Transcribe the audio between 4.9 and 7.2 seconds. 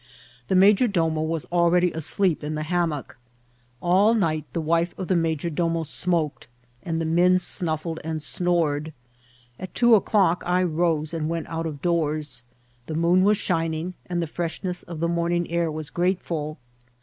of the major domo smoked, and the